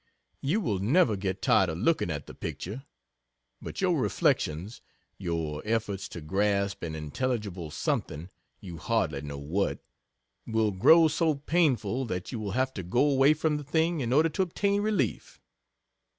[0.41, 2.85] You will never get tired of looking at the picture,
[3.61, 4.81] but your reflections
[5.19, 9.77] your efforts to grasp an intelligible Something you hardly know what
[10.47, 14.11] will grow so painful that you will have to go away from the thing, in
[14.11, 15.39] order to obtain relief.